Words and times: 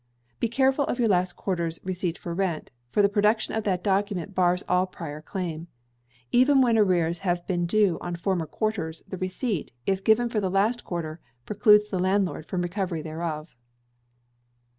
Be 0.39 0.49
careful 0.49 0.85
of 0.85 0.97
your 0.97 1.09
last 1.09 1.33
quarter's 1.33 1.79
receipt 1.83 2.17
for 2.17 2.33
rent, 2.33 2.71
for 2.89 3.03
the 3.03 3.07
production 3.07 3.53
of 3.53 3.65
that 3.65 3.83
document 3.83 4.33
bars 4.33 4.63
all 4.67 4.87
prior 4.87 5.21
claim. 5.21 5.67
Even 6.31 6.59
when 6.59 6.75
arrears 6.75 7.19
have 7.19 7.45
been 7.45 7.67
due 7.67 7.99
on 8.01 8.15
former 8.15 8.47
quarters, 8.47 9.03
the 9.07 9.19
receipt, 9.19 9.73
if 9.85 10.03
given 10.03 10.27
for 10.27 10.41
the 10.41 10.49
last 10.49 10.83
quarter, 10.83 11.19
precludes 11.45 11.89
the 11.89 11.99
landlord 11.99 12.47
from 12.47 12.63
recovery 12.63 13.03
thereof. 13.03 13.55